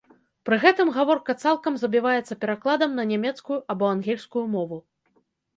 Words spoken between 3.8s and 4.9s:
ангельскую мову.